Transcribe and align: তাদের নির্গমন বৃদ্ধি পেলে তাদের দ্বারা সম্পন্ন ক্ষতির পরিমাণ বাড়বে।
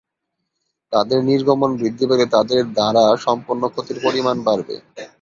তাদের 0.93 1.19
নির্গমন 1.29 1.71
বৃদ্ধি 1.79 2.05
পেলে 2.09 2.25
তাদের 2.35 2.61
দ্বারা 2.71 3.03
সম্পন্ন 3.25 3.63
ক্ষতির 3.73 3.97
পরিমাণ 4.05 4.35
বাড়বে। 4.47 4.75